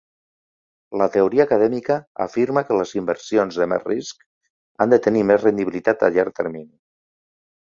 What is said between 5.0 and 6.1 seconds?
tenir més rendibilitat